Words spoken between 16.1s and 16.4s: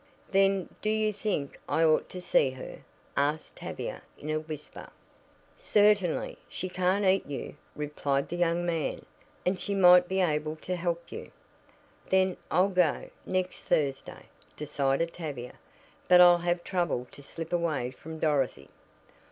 I'll